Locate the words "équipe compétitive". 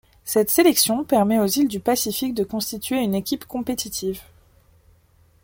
3.13-4.23